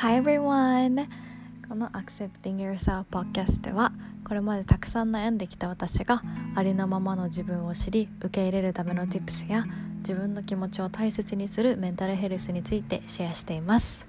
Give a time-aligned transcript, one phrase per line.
[0.00, 1.08] Hi everyone!
[1.66, 3.92] この Accepting Yourself Podcast では
[4.28, 6.22] これまでたくさん悩んできた私が
[6.54, 9.64] ありのままの自分を知り受け入れるための Tips や
[10.00, 14.06] 自分の気持ちを大切にするメンタルヘルスについてシェアしています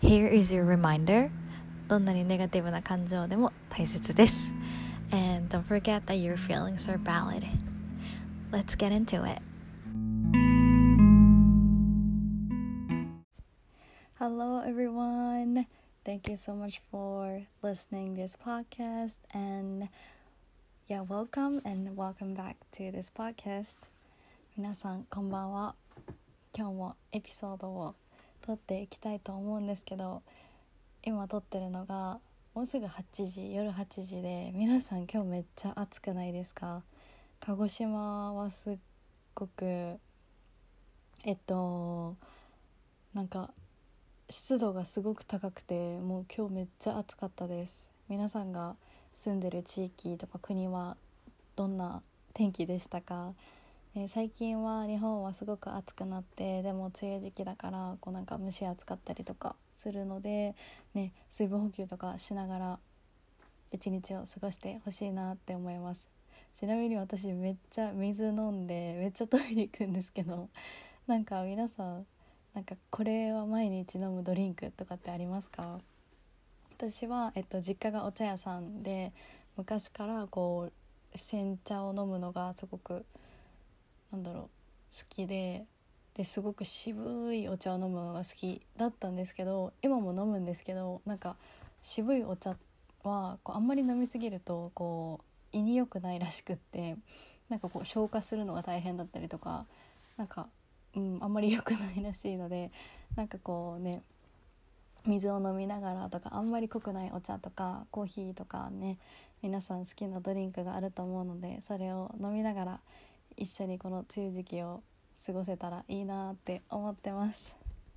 [0.00, 1.28] Here is your reminder
[1.86, 4.50] どんなにネガティブな感情でも大切です
[5.12, 7.46] And don't forget that your feelings are valid
[8.50, 9.42] Let's get into it
[16.06, 19.88] Thank you so much for listening this podcast and
[20.86, 23.74] yeah welcome and welcome back to this podcast
[24.56, 25.74] 皆さんこんばんは
[26.56, 27.96] 今日もエピソードを
[28.46, 30.22] 撮っていきたいと思うんですけど
[31.02, 32.20] 今撮ってるのが
[32.54, 36.84] もうすぐ8時夜8時で皆さん今日めっちゃ暑くないですか
[37.40, 38.78] 鹿児島はすっ
[39.34, 39.64] ごく
[41.24, 42.14] えっと
[43.12, 43.50] なんか
[44.28, 47.86] 湿度がすごく高くてもう今日めっちゃ暑かったです。
[48.08, 48.74] 皆さんが
[49.14, 50.96] 住んでる地域とか国は
[51.54, 52.02] どんな
[52.34, 53.34] 天気でしたか、
[53.94, 60.56] えー、最近は日本はすごく暑くなってでも梅雨時期だからこうなんか蒸し暑かったりとかするので、
[60.92, 62.78] ね、水分補給とかしながら
[63.70, 66.00] 一日を過ごしてほしいなって思います。
[66.58, 70.48] ちなみに私めっちゃ水飲んでめっちゃトイレ行くんですけど
[71.06, 72.06] なんか皆さん
[72.56, 75.78] なんかこれは毎日飲むドリンクとかってありますか？
[76.78, 79.12] 私は、えっと、実家がお茶屋さんで
[79.58, 80.70] 昔からこ
[81.14, 83.04] う煎茶を飲むのがすごく
[84.10, 84.48] なんだろう好
[85.06, 85.66] きで
[86.14, 91.36] ですごく渋いお茶を飲むのが好きだったんですけど今も飲むんですけどなんか
[91.82, 92.56] 渋いお茶
[93.04, 95.20] はこうあんまり飲みすぎるとこ
[95.52, 96.96] う胃に良くないらしくって
[97.50, 99.66] なんかこう消化するのが大変だったりとか
[100.16, 100.48] なんか
[100.96, 102.72] うん、あんまり良くないらしいので
[103.14, 104.02] なんかこうね
[105.04, 108.98] 水を飲みながらとかあんまり濃くないお茶とかコーヒーとかね
[109.42, 112.80] 皆さん好きなドリンクがあると思うのでそれを飲みながら
[113.36, 114.82] 一緒にこの梅雨時期を
[115.24, 117.54] 過ごせたらいいなって思ってます。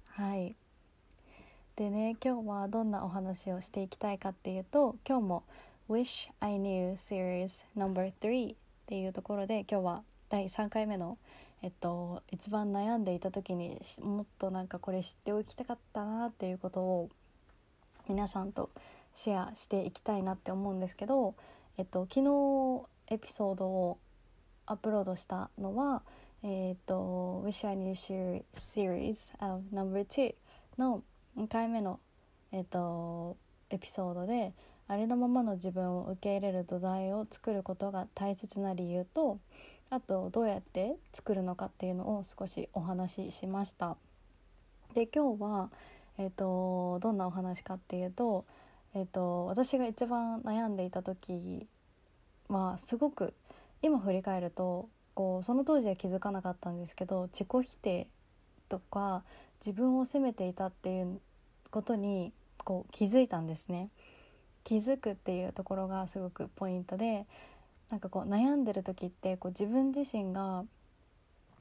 [0.08, 0.56] はい。
[1.76, 5.44] でね今日はどんなお話をしていきたいかっていうと今日も
[5.90, 8.12] 「Wish I Knew Series No.3」
[8.54, 11.18] っていうところで今日は第3回目の
[11.62, 17.10] 「えっと、一番悩んでいた時にもっとなんかこれ知っておきたかったなっていうことを
[18.08, 18.70] 皆さんと
[19.14, 21.36] シェアしていきたいなって思うんですけど、
[21.78, 23.98] えっと、昨日エピソードを
[24.66, 26.02] アップロードしたのは、
[26.44, 30.36] えっと、Wish I Knew Series of No.2
[30.78, 31.04] の
[31.38, 32.00] 2回目の、
[32.54, 33.36] えっと、
[33.70, 34.54] エピソードで
[34.88, 39.40] ありのままの自分を受け入れる土台を作ることが大切な理由と
[39.92, 43.98] あとどうやって作るのかっていうのを少しお話ししました。
[44.94, 45.70] で今日は、
[46.18, 48.46] えーと、どんなお話かっていうと,、
[48.94, 51.68] えーと、私が一番悩んでいた時
[52.48, 53.34] はすごく
[53.82, 58.08] 今振り返るとこうその当時は気づかなかったんですけど自己否定
[58.68, 59.24] とか
[59.60, 61.20] 自分を責めていたっていう
[61.72, 62.32] ことに
[62.64, 63.90] こう気づいたんですね。
[64.64, 67.26] 気づくっていうところがすごくポイントで
[67.90, 70.64] なんかこう悩んでる時ってこう自分自身が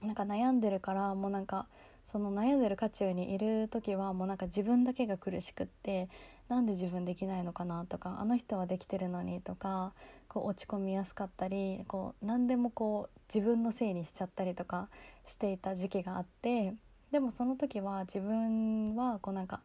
[0.03, 1.67] なんか悩んでるからもうなんか
[2.05, 6.09] その悩んでる渦中にいる時はもうなんか自分だけが苦しくって
[6.49, 9.93] なんで自分できないのかなとかあの人はできてるのにとか
[10.29, 14.89] こう落ち込みやすかったりこう何でもこう自分のせいにしちゃったりとか
[15.27, 16.75] していた時期があって
[17.11, 19.61] でもその時は自分はこうなんか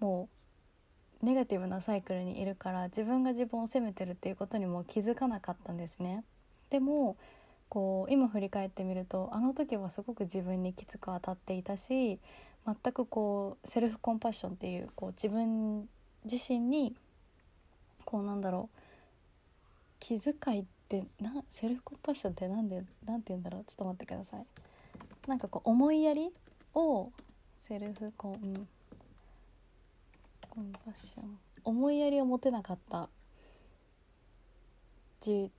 [0.00, 0.41] もう
[1.22, 6.24] ネガティブなサイクルにいるから自分が自分を責めてるっていうことにも気づかなかったんですね。
[6.70, 7.16] でも
[7.68, 12.18] こう今振り返ってみるとあの時はすごく自分にきつく当たっていたし
[12.66, 15.88] 全くこうセルフコンパッションっていうこう自分
[16.24, 16.94] 自身に
[18.04, 18.78] こうなんだろう
[20.00, 24.46] 気遣いってなセルフコンパッションって何で何て言うんだろうちょっと待ってください。
[25.28, 26.32] なんかこう思いやり
[26.74, 27.10] を
[27.60, 28.66] セルフコン
[30.54, 31.38] コンパッション。
[31.64, 33.04] 思いやりを持てなかった。
[33.04, 33.08] っ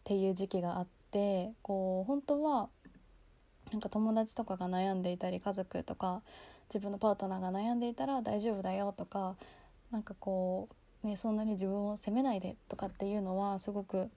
[0.03, 2.69] ていう時期があってこう本当は
[3.71, 6.21] なんか友達とかが悩んでいたり家族とか
[6.67, 9.35] 自分のパートナーが悩んでいたら大丈夫だよとか
[9.89, 10.67] なんかこ
[11.03, 14.09] う、ね、そんなに自分を責めないでとかっていうのはすごく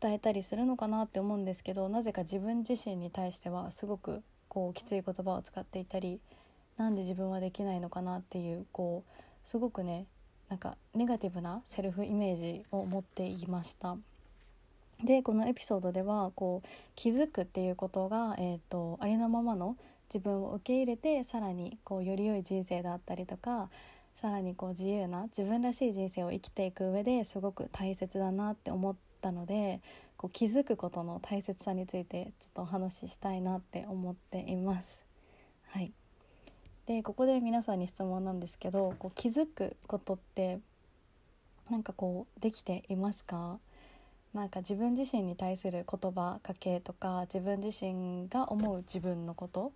[0.00, 6.20] 伝えたりするのかなって思うんですけどなぜか自分自身に対してはすごくこうきつい言葉を使っていたり
[6.78, 9.12] なんで自分はできないのかなっていうこう
[9.44, 10.06] すごくね
[10.48, 13.96] なんかネガティブなセルフイメージを持っていました。
[15.04, 19.76] でこのエピソードではこう気づくっていうことが、えーと、ありのままの
[20.12, 23.70] 自分を受け入れてさらにこうより良い人生だったりとか
[24.20, 29.80] さらにこう自由な自分らしい人生を生きていく上ですごく大切だなって思ったので
[30.16, 35.06] こう気づくことの大切さについてちょっとお話ししたいなって思っています。
[35.68, 35.92] はい、
[36.90, 40.58] でここで皆さんに質問なんですけどこう気づくことって
[41.70, 43.60] なんかこうできていますか？
[44.34, 49.70] なんか自分自身に対する言葉かけとか自分自身が思う自分のこと？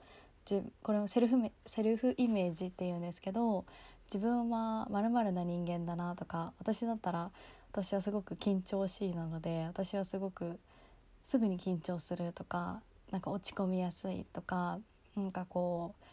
[0.83, 3.65] これをセルフセルフイメージっていうんですけど
[4.07, 7.31] 自分はまるな人間だなとか私だったら
[7.71, 10.59] 私はすごく緊張しいなので私はすごく
[11.25, 12.81] すぐに緊張するとか
[13.13, 14.81] なんか落ち込みやすいとか
[15.15, 16.04] なんかこう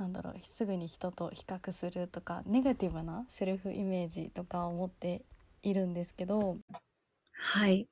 [0.00, 5.20] なんだろうすぐに人と比較するとかネガティブなセルフイメージとかを持って
[5.62, 6.56] いるんですけど。
[7.32, 7.86] はい。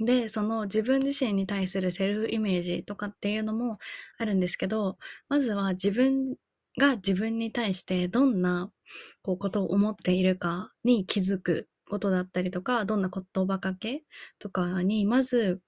[0.00, 3.78] でその自分自身に対するセルフイメージとかっていうのも
[4.16, 4.96] あるんですけど
[5.28, 6.36] まずは自分
[6.78, 8.70] が自分に対してどんな
[9.20, 14.02] こうことを思っているかに気づくことだったりとかどんな言葉かけ
[14.38, 15.60] とかにまず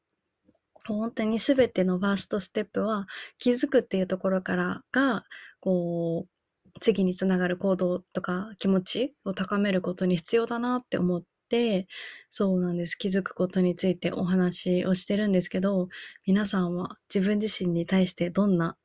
[0.94, 3.06] 本当に全てのファーストステップは
[3.38, 5.25] 気づくっていうところからが
[5.61, 11.88] こう次につながる行動とか気持ちを高めることに必要だなって思って
[12.31, 12.94] そうなんです。
[12.94, 15.88] 気づくことについてお話をしてるんですけど
[16.26, 18.76] 皆さんは自分自身に対してどんな、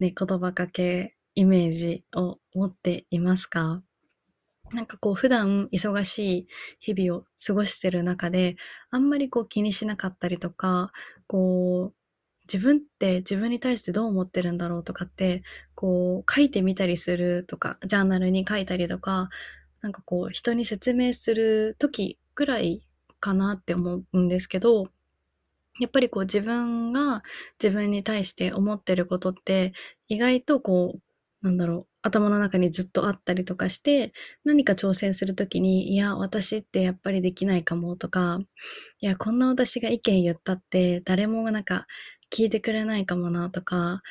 [0.00, 3.82] ね、言葉かけイメージを持っていますか？
[4.72, 6.46] なんかこう普段忙しい
[6.80, 8.56] 日々を過ごしてる中で
[8.90, 10.92] あんまりこう気にしなかったりとか
[11.26, 11.94] こう
[12.52, 15.42] 自分って自分に対してどう思ってるんだろうとかって
[15.74, 19.28] こう書いてみたりするとかジャーナルに書いたりとか
[19.80, 22.82] なんかこう人に説明する時ぐらい
[23.20, 24.88] かなって思うんですけど
[25.80, 27.22] やっぱりこう自分が
[27.62, 29.72] 自分に対して思ってることって
[30.08, 31.00] 意外とこう
[31.42, 34.12] なんだろう、頭の中にずっとあったりとかして、
[34.44, 38.38] 何か挑戦するときに、いや、私ってやっぱりできないかもとか、
[39.00, 41.86] いや、こんな私が意見言ったって、誰もなんか
[42.32, 44.02] 聞いてくれないかもなとか、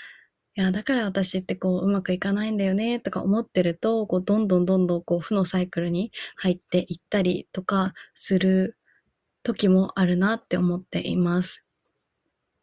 [0.56, 8.78] いや、だから私ってこう、うまくいかないんだよねとか思ってると、こう、どんどんどんどんこう、負のサイクルに入っていったりとかする
[9.44, 11.64] 時もあるなって思っています。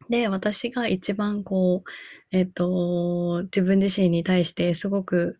[0.08, 1.90] で、私が一番こう、
[2.36, 5.38] えっと、自分自身に対してすごく、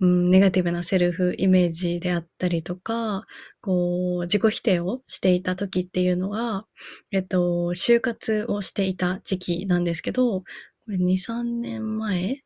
[0.00, 3.26] うん、ネガティブなセルフイメージであったりとか、
[3.62, 6.66] こう、自己否定をしていた時っていうのは、
[7.12, 7.38] えっと、
[7.74, 10.46] 就活をしていた時期なんですけど、こ
[10.88, 12.42] れ2、3年前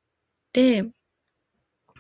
[0.55, 0.91] で、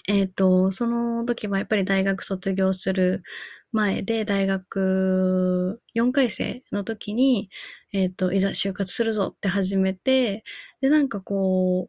[0.09, 3.23] えっと、その時はやっぱり大学卒業する
[3.73, 7.51] 前で大学4回生の時に、
[7.93, 10.45] えっ、ー、と、いざ就活するぞって始めて、
[10.81, 11.89] で、なんかこ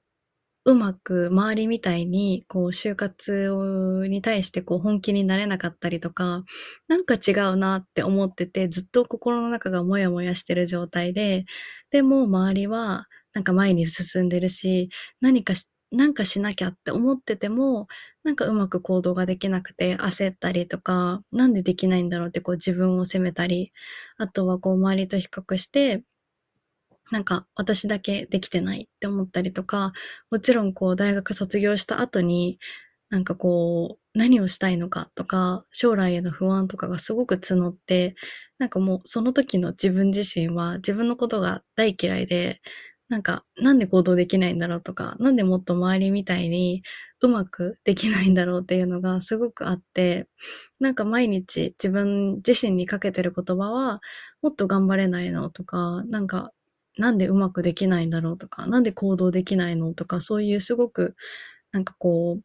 [0.65, 6.45] う、うまく周りみたいに、こう、就活に対してこう、本気になれなかったりとか、
[6.87, 11.45] なんか違うなって思ってて、ずっと心の中がモヤモヤしてる状態で、
[11.91, 14.89] でも周りは、なんか前に進んでるし、
[15.19, 17.87] 何かしなんかしなきゃって思ってても、
[18.23, 23.71] なんかうまく行動ができなくて焦ったりとか、なんでできないんだろうってこう自分を責めたり、
[24.17, 26.03] あとはこう周りと比較して、
[27.11, 29.93] なんか私だけできてないって思ったりとか、
[30.31, 32.59] もちろんこう大学卒業した後に、
[33.09, 38.15] なんかこう何をしたいのかとか、将来への不安とかがすごく募って、
[38.57, 42.61] なんかもうその時の自分自身は自分のことが大嫌いで、
[43.09, 46.83] なんか、なんで行動できないんだろうとか、なんでもっと周りみたいに
[47.21, 50.27] うまくできないんだろうっていうのがすごくあって、
[50.79, 54.01] なんか毎日自分自身にかけてる言葉は、
[54.41, 56.51] もっと頑張れないのとか、なんか、
[56.97, 61.15] なんでうまくできないんだろうとか、なんで行動できないのとか、そういうすごく、
[61.73, 62.43] なんかこう、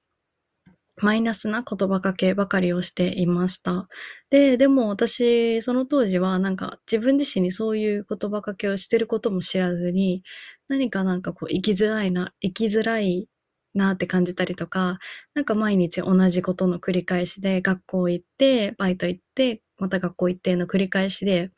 [1.02, 3.88] マイナスな言葉かけばかりをしていました。
[4.30, 10.22] で、でも私、その当時はなんか自分自身にそういう言葉かけをしてることも知らずに、
[10.68, 13.28] 何かなんかこう生きづらいな、生きづらい
[13.74, 14.98] なって感じたりとか、
[15.34, 21.50] なんか毎日同じことの繰り返しで、学校行って、バイト行って、また学校行っての繰り返しで、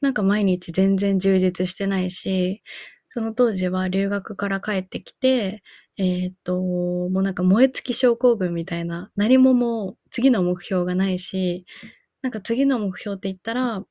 [0.00, 2.62] なんか毎日全然充実してないし、
[3.10, 5.62] その当時は留学から帰ってきて、
[5.98, 11.66] えっ、と、もうなんか燃え尽き症候群みたいな、何ももう次の目標がないし、
[12.22, 13.84] なんか次の目標って言ったら、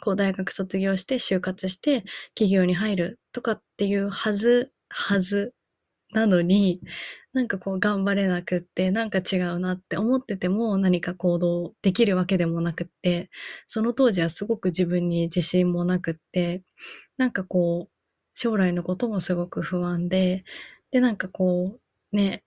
[0.00, 5.54] こう大学卒業して就活して企業に入るとかっていうはず、はず
[6.12, 6.80] なのに、
[7.32, 13.30] なんかこう頑張れなくって、なんか違うなって思ってても何か行動できるわけでもなくって、
[13.66, 16.62] その当時はすごく自分に自信もなくって、
[17.18, 17.92] なんかこう、
[18.34, 20.44] 将来のこともすごく不安で、
[20.90, 21.78] で、なんかこ
[22.12, 22.44] う、ね、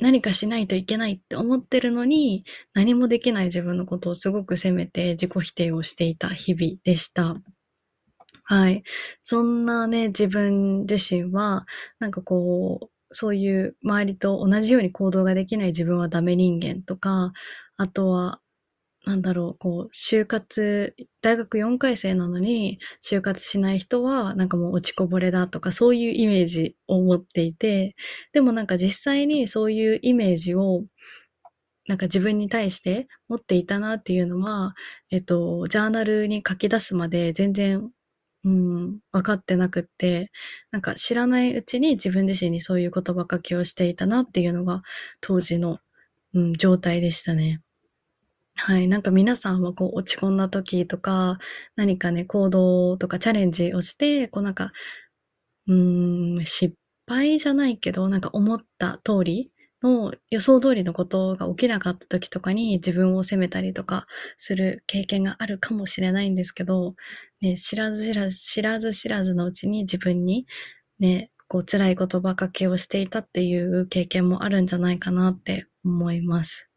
[0.00, 2.44] 何かしないといけないって思ってるのに、
[2.74, 7.36] 何もできない自分のことをすごく責めて自己否定をしていた日々でした。
[8.44, 8.84] はい。
[9.22, 11.66] そんなね、自分自身は、
[11.98, 17.32] なんかこう、そういう周りと同じように行動ができない自分はダメ人間とか、
[17.76, 18.40] あとは、
[19.04, 27.96] なんだろう、こう、就活、大学4回生なのに、就活しない人は、なんかもう落ちこぼれだとか、そういうイメージを持っていて、
[28.32, 30.84] でもなんか実際にそういうイメージを、
[31.86, 34.74] なんか自分に対して持っていたなっていうのは、
[35.10, 37.90] えっと、ジャーナルに書き出すまで全然
[38.44, 40.30] うん、分かってなくって、
[40.70, 44.82] なんか知らないうちに自分自身にそういう言葉書きをしていたなっていうのが
[45.22, 45.78] 当時の、
[46.34, 47.63] うん、状態でしたね。
[48.56, 48.88] はい。
[48.88, 51.38] なんか皆さんはこう落ち込んだ時とか、
[51.76, 54.72] 何かね、行動とかチャレンジをして、こうなんか、
[55.68, 56.74] うん、失
[57.08, 64.06] 敗じゃないけど、なんか思った通りの予想通りのことが起きなかった時とかに自分を責めたりとか
[64.38, 66.94] する経験があるかもしれないんですけど、
[67.42, 70.46] ね、知らず知らず、知らず知らずのうちに自分に
[71.00, 76.68] ね、こう辛い言葉かけをしていたっていう経験もあるんじゃないかなって思います。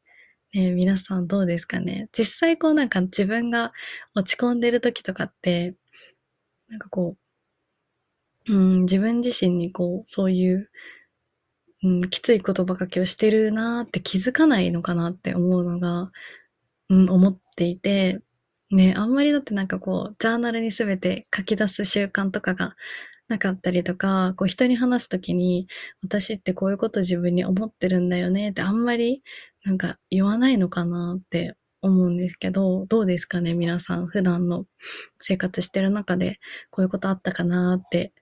[0.57, 2.09] ね、皆さんどうですかね？
[2.17, 3.73] 実際こうなんか自分が
[4.15, 5.75] 落ち込んでる時とかって、
[6.67, 7.15] なんかこ
[8.47, 10.69] う、うん、自分自身にこう、そういう
[11.83, 16.11] うん、きつい言葉かけをしてるなって気づかないのかなって思うのが、
[16.89, 18.19] うん、思っていて、
[18.71, 22.75] ね、あんまりだってなんかこう、ジャーナルにすべて書き出す習慣とかが
[23.27, 25.67] なかったりとか、こう人に話すときに、
[26.01, 29.21] 私ってこういうこと自分に思ってるんだよねってあんまり
[29.67, 34.65] なんか言わないのかなって思うんですけど、どうですかね皆さん普段の
[35.19, 38.13] 生活してる中でこういうことあったかなって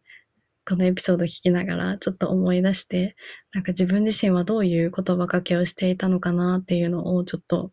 [0.68, 3.16] このエピソード聞きながらちょっと思い出して、
[3.54, 7.72] なんか自分自身はどういう言葉かけをしていたのかなっていうのをちょっと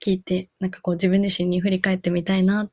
[0.00, 2.70] 聞いて、なんかこう自分自身に振り返ってみたいなっ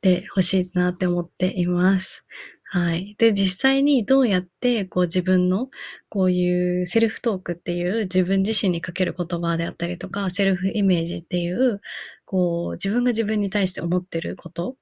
[0.00, 2.24] て欲しいなって思っています。
[2.74, 3.16] はい。
[3.18, 5.68] で、実際にどうやってこう自分の
[6.08, 11.82] こういうセルフトークっていう自分自身にかける言葉であったりとか、セルフイメージっていう
[12.24, 14.76] こう自分が自分に対して思ってること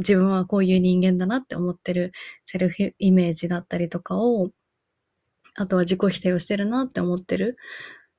[0.00, 2.12] 自分はこういう人間だなって思ってる
[2.44, 4.50] セルフイメージだったりとかを、
[5.54, 7.56] あとは自己否定をしてるなって思ってる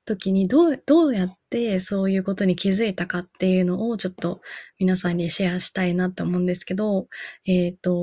[0.04, 4.40] 時にどう、どうやってそういうことに気づいたかっていうのをちょっと
[4.80, 7.06] 皆さんにシェアしたいなって思うんですけど、
[7.46, 7.94] えっ、ー、と、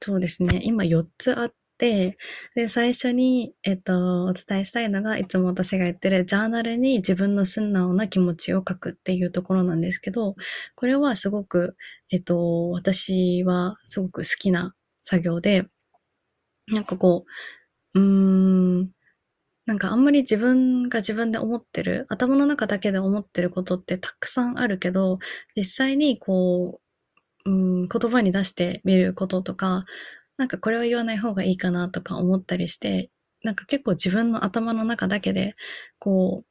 [0.00, 2.16] そうですね、今4つあって、
[2.54, 10.36] で、最初に、えっと、お伝えしたいのが、いつも私が言ってるジャーナルに自分の素直な気持ちを書くっていうところなんですけど、
[10.74, 11.76] これはすごく、
[12.10, 15.66] えっと、私はすごく好きな作業で、
[16.68, 17.24] なんかこ
[17.94, 18.92] う、うーん、
[19.66, 25.18] なんかあんまり自分が自分で思ってる、頭の中だけで思ってることってたくさんあるけど、
[25.56, 26.87] 実際にこう
[27.46, 29.84] う、ん、言葉に出してみることとか、
[30.38, 33.10] なんかこれは言わない方がいいかなとか思ったりして、
[33.44, 35.54] なんか結構自分の頭の中だけで、
[35.98, 36.48] こう、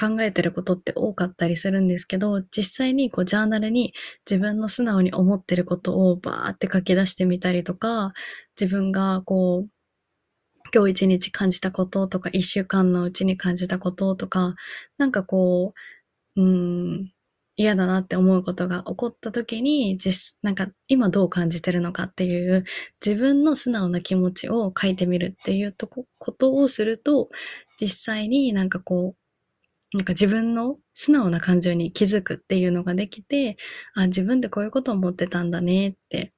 [0.00, 3.94] 考えてることって多かったりするんですけど、実際にこうジャーナルに
[4.30, 8.12] 自分の素直に思ってることをバーって書き出してみたりとか、
[8.60, 9.68] 自分がこう、
[10.74, 14.54] 今日一日感じたこととか、一週間のうちに感じたこととか、
[14.98, 15.74] なんかこ
[16.36, 17.12] う、うん、
[17.58, 22.64] 嫌だなって思うことが起こった時に、実、なんか今どう感じてるのかっていう
[23.04, 27.30] 自分の素直な気持ちを書いてみるっていうとこことをすると、
[27.80, 33.56] 実際になんかこう、なんか自分の素直な感情に気づくっていうのができて、
[33.94, 36.32] あ、自分ってこういうことを思ってたんだねって、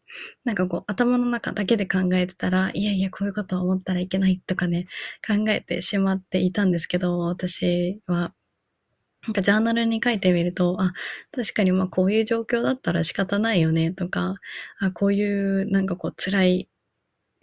[0.45, 4.87] なんかこう頭の中だけで考えてたら、いやいやこういうことを思ったらいけないとかね、
[5.27, 8.35] 考えてしまっていたんですけど、私は。
[9.27, 10.93] なんかジャーナルに書いてみると、あ、
[11.33, 14.37] 確かにまあこういう状況だったら仕方ないよねとか、
[14.81, 16.69] あ、こういうなんかこう辛い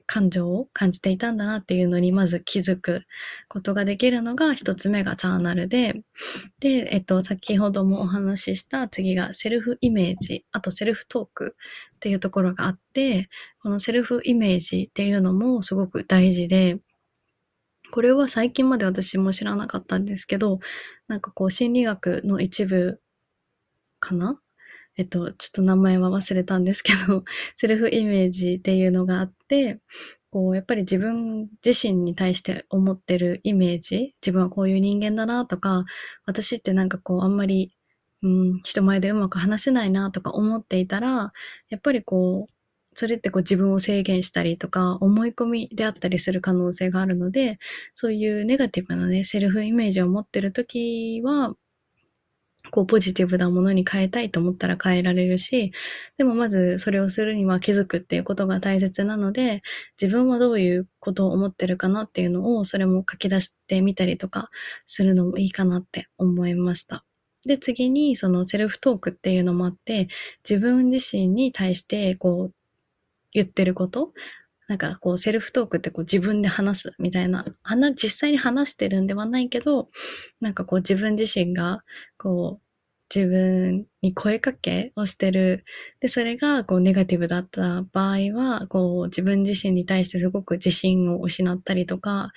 [0.08, 3.04] 感情を感じていたんだなっていうのにまず気づく
[3.50, 5.96] ことができるのが一つ目がジャーナルで、
[6.60, 11.56] で、えっと、先ほどもお話しした次がセルフイメージ、あとセルフトーク
[11.96, 13.30] っていうところがあって、
[13.62, 16.80] このセルフイメージっていうのもすごく大事で、
[17.92, 20.60] これは最近まで私も知らなかったんですけど、
[21.08, 23.02] なんかこう心理学の一部
[24.00, 24.40] かな？
[24.98, 27.24] えっと、ちょっと名前は忘れたんですけど、
[27.56, 29.80] セルフイメージっていうのがあって、
[30.32, 35.86] こう、やっぱり自分自身に対して思ってるイメージ、自分はこういう人間だなとか、
[36.26, 37.76] 私ってなんかこう、あんまり、
[38.24, 41.32] うん、人前でうまく話せないなとか思っていたら、
[41.70, 42.54] やっぱりこう、
[42.98, 47.60] それってこう自分を制限したりとか思い込みであったりする可能性があるので
[47.94, 51.54] そういうネガティブなねセルフイメージを持ってる時は
[52.72, 55.72] こうポジティブなものに変えたいと思ったら変えられるし、
[56.18, 59.62] でもまずそれをするには気づくっていうことが大切なので、
[60.02, 64.50] 自分はどういうことを思ってるかなっていうのを、それも書き出してみたりとか
[64.86, 67.06] するのもいいかなって思いました。
[67.46, 70.08] で、次にそのセルフトークっていうのもあって、
[70.48, 72.57] 自分自身に対してこう
[73.34, 74.14] 言ってること？
[74.68, 77.46] なんかこうセルフトークってこう自分で話すみたいな、
[77.96, 79.90] 実際に話してるんではないけど、
[80.42, 81.84] なんかこう自分自身が
[82.18, 82.64] こう
[83.16, 85.64] 自分に声かけをしてる。
[86.02, 92.32] で、それがこうネガティブだった場合は、こう自分自身に対してすごく自信を失ったりとか、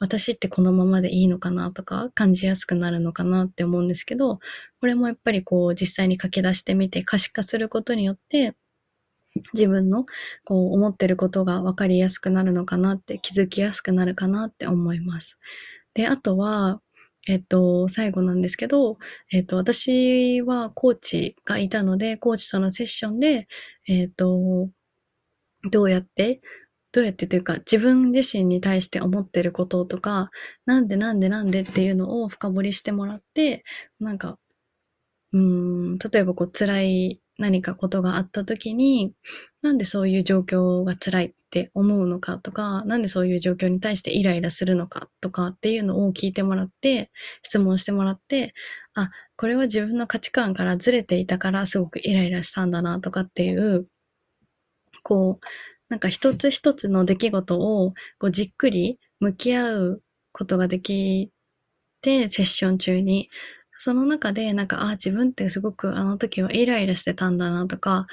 [0.00, 4.40] 私ってこのままでいいのかなとか感じやすくなるのかなって思うんですけど、
[4.80, 8.56] これもやっぱりこう実際に書き出してみて可視化することによって、
[9.54, 10.06] 自分の
[10.44, 15.38] こう思ってることが分かりやすくなるのかなって気づきやすくなるかなって思います。
[15.94, 16.82] で、あとは、
[17.28, 18.98] えっと、最後なんですけど、
[19.32, 23.48] えっと、私はコーチがいたので、コーチとのセッションで、
[23.88, 24.70] えっと、
[25.70, 26.40] どうやって、
[26.92, 30.30] どうやってというか、自分自身に対して思ってることとか、
[30.66, 33.64] なんでなんでなんでっていうのを深掘りしてもらって、
[34.00, 34.38] なんか、
[35.32, 39.12] うーん、例えばこう辛い何かことがあった時に、
[39.62, 47.10] なんでそういう状況が辛いって思うのかとか、なんでそういう状況に対してイライラするのかとかっていうのを聞いてもらって、
[47.42, 48.54] 質問してもらって、
[48.94, 53.86] あ、これは自分の価値観からずれていたからすごくイライラしたんだなとかっていう、
[55.02, 55.46] こう、
[55.88, 60.02] なんか一つ一つの出来事をこうじっくり向き合う
[60.32, 61.30] ことができ
[62.02, 63.30] て、セッション中に。
[63.78, 68.06] その中で、なんか、ああ、自分ってすごくあの時はイライラしてたんだなとか、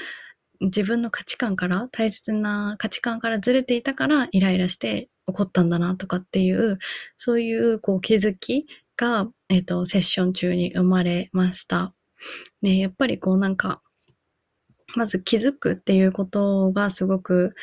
[0.62, 6.80] 自分の価値観から、大切な価値観からずれていたからイライラして怒ったんだなとかっていう、
[7.16, 11.94] そういうこう気づきが、えっ、ー、と、セッション中に生まれました。
[12.62, 13.82] ね、やっぱりこうなんか、
[14.96, 17.56] まず気づくっていうことがすごく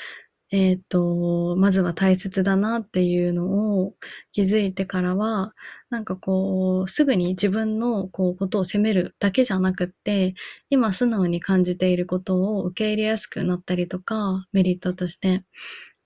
[0.52, 3.94] えっ、ー、と、まずは大切だなっていうのを
[4.32, 5.54] 気づいてからは、
[5.90, 10.34] なんかこう、すぐに自分のこうことを責めるだけじゃなくって、
[10.68, 15.44] 今素直に感じていることを受け入れやすくなったりとか、メリットとして。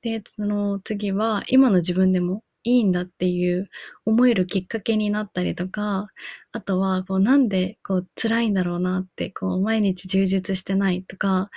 [0.03, 3.69] で、その次は、今の自分でもいいんだっていう
[4.05, 6.09] 思えるきっかけになったりとか、
[6.53, 11.51] あとは、こう、なんで、こう、辛いんだろうなって、こう、毎日充実してないとか、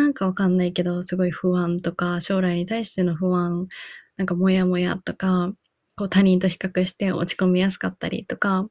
[0.00, 3.68] なんかわかんないけど、すごい不安とか、将来に対しての不安、
[4.16, 5.52] なんかモヤモヤとか、
[5.96, 8.66] こう他人と比較して落ち込みやすかったりとか、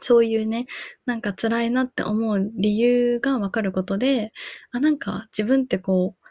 [0.00, 0.66] そういうね、
[1.06, 4.32] なんか辛いなって思う理由がわかることで、
[4.72, 6.23] あ、なんか自分ってこう、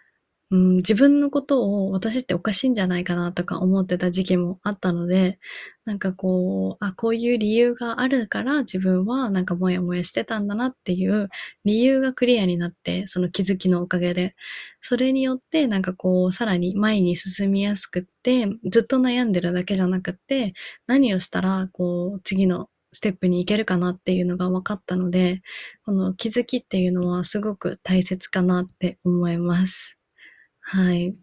[0.53, 5.39] うん、自分のことを私っておかしいんじゃないかなとか思ってた時期もあったので、
[5.83, 11.29] なんかこう、あ、こういう理由があるから自分はなんかモヤモヤしてたんだなっていう
[11.65, 14.35] 理由がクリアになって、その気づきのおかげで、
[14.81, 20.53] それによってなんかこう、さらに前に進みやすくって、ずっと悩んでるだけじゃなくって、
[20.85, 25.41] 何をしたらこう、次のステップに行けるかなっていうのが分かったので、
[25.83, 29.97] この気づきっていうのはすごく大切かなって思います。
[30.73, 31.15] はい。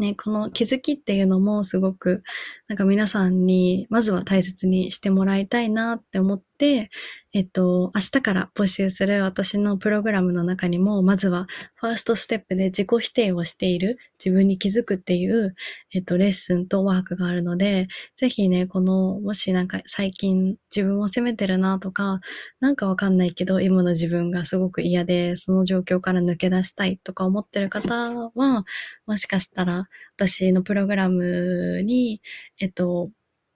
[0.00, 2.24] ね、この気づきっていうのもすごく、
[2.66, 6.90] なんか皆さんにまずは大切にしてもらいたいなって思って、
[7.34, 15.56] えっと、明日から募集する私のプログラムの中にも、まずはファーストステップで自己否定をしている自分に気づくっていう、
[15.92, 22.20] えっと、レッスンとワークがあるので、ぜひね、この、もしなんか最近自分を責めてるなとか、
[22.60, 28.64] なんかわかんないけど、今の自分がすごく嫌で、その状況から抜け出したいとか思ってる方は、
[29.06, 32.22] もしかしたら私のプログラムに、
[32.60, 33.10] えっと、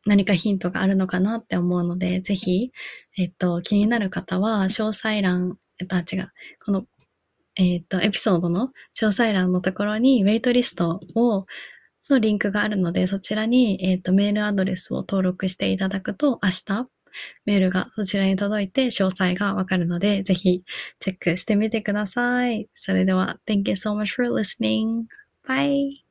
[0.06, 2.72] 何かヒントがあるのかなって思うので、ぜひ、
[3.18, 6.32] えっと、気になる方は、詳細欄、えっと、違う、
[6.64, 6.86] この、
[7.56, 11.46] えっと、エピソードの詳細欄のところに、ウェイトリストを、
[12.08, 16.88] のリンクがあるので、そちらに、えっと、メールアドレスを登録していただくと、明日、
[17.46, 20.62] メールがそちらに届いて詳細がわかるので、ぜひ
[21.00, 22.68] チェックしてみてください。
[22.74, 25.04] それでは、Thank you so much for listening.
[25.46, 26.05] Bye!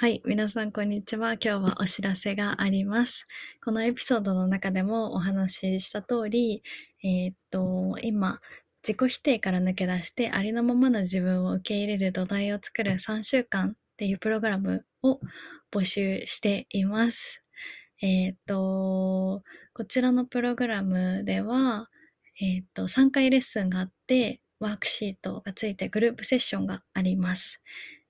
[0.00, 0.22] はい。
[0.24, 1.34] 皆さん、こんにちは。
[1.34, 3.26] 今日はお知らせがあります。
[3.62, 6.62] このエピソードの中でもお話しした通り、
[7.04, 8.40] えー、っと、今、
[8.82, 15.20] 自己否定から抜け出してありのままの自分を受け入れる土台を作る3週間っていうプログラムを
[15.70, 17.42] 募集しています。
[18.00, 19.42] えー、っと、
[19.74, 21.90] こちらのプログラムでは、
[22.40, 27.60] えー、っと、3回レッスンがあって、ワークシートがついてグループセッションがあります。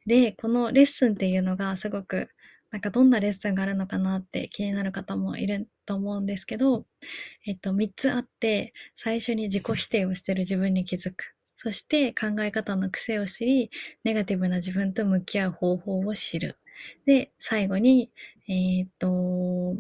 [0.07, 2.29] で、このレッスンっていうのがすごく
[2.71, 6.87] なんかどんなレッスンがあるのかなって気になる方もいると思うんですけど、
[7.47, 11.35] えっと、3つあって、最初に自己否定をしてる自分に気づく。
[11.57, 13.71] そして考え方の癖を知り、
[14.05, 16.59] ネガティブな自分と向き合う方法を知る。
[17.07, 18.11] で、最後に、
[18.49, 19.77] えー、っと、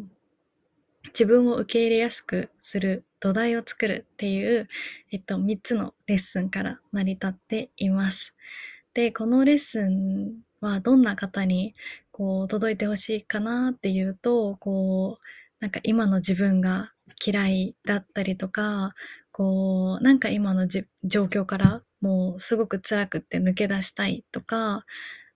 [1.06, 4.68] 自分を受け入れやすくする土台を作るっていう、
[5.12, 8.34] えっと、3つのレッスンから成り立っています。
[8.94, 11.74] で、このレッスンはどんな方に
[12.10, 15.24] こう届いてほしいかなっていうと、こう、
[15.60, 16.90] なんか今の自分が
[17.24, 18.94] 嫌いだったりとか、
[19.32, 24.84] こう、なんか今のじ状況からもうすごく辛くって抜け出したいとか、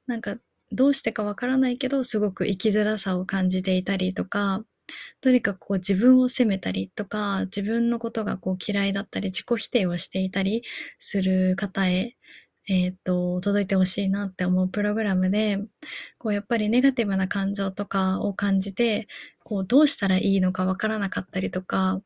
[0.07, 0.37] なんか
[0.73, 4.65] どうしてかわからないけど、すごく生きづらさを感じていたりとか、
[5.21, 10.63] とにかくこう自分を責めたりとか、自分のことがこう嫌いだったり、自己否定をしていたり
[10.99, 12.17] する方へ、
[12.69, 15.59] えっ、ー、と、届いてほしいなって思うプログラムで、
[16.19, 19.07] こうやっぱりネガティブな感情とかを感じて、
[19.43, 22.01] こうどうしたらいいのかわからなかったりとか、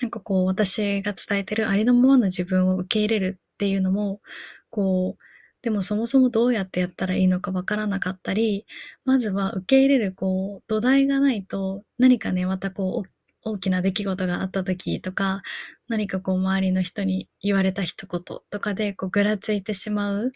[0.00, 4.20] なんかこう私が伝えてるありのままの自分を受け入れるっていうのも、
[4.70, 5.22] こう、
[5.62, 8.66] でもそもそもどうやってやったらいいのかわからなかったり、
[9.04, 13.13] まずは受け入れるこう土台がないと何かね、またこう
[13.44, 15.42] 大きな出来事があった時とか、
[15.88, 20.32] 何かこう周りの人に言われた一言とかでこうぐらついてしまう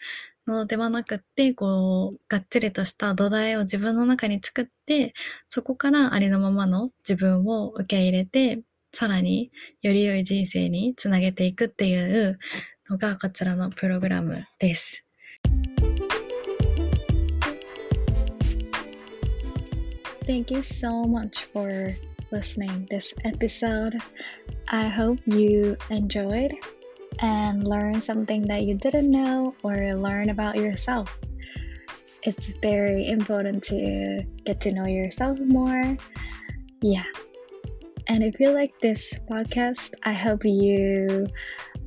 [0.46, 5.14] のではなくって、こう、がっちりとした土台を自分の中に作って、
[5.48, 8.60] そこからありのままの自分を受け入れて、
[8.92, 9.50] さらに
[9.82, 12.38] より良い人生につなげていくっていう
[12.88, 15.04] のがこちらのプログラムです。
[20.26, 21.94] Thank you so much for
[22.30, 23.96] listening this episode.
[24.68, 26.52] I hope you enjoyed
[27.20, 31.18] and learned something that you didn't know or learn about yourself.
[32.22, 35.96] It's very important to get to know yourself more.
[36.82, 37.04] Yeah.
[38.08, 41.28] And if you like this podcast, I hope you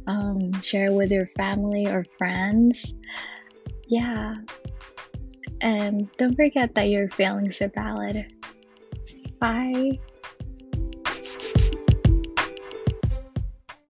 [0.08, 2.94] um, share with your family or friends.
[3.88, 4.36] Yeah.
[5.62, 8.34] And don't forget that your feelings are valid.
[9.40, 10.00] Bye.